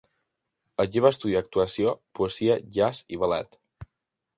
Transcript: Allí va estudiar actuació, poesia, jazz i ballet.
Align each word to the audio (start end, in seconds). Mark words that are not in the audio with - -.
Allí 0.83 1.03
va 1.07 1.11
estudiar 1.15 1.43
actuació, 1.45 1.95
poesia, 2.21 2.59
jazz 2.79 3.05
i 3.19 3.23
ballet. 3.27 3.65